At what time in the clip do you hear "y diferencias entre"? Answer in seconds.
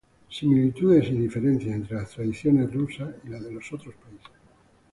1.11-1.97